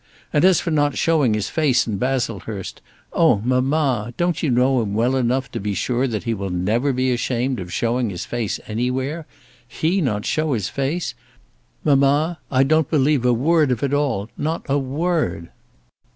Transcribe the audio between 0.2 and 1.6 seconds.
And as for not showing his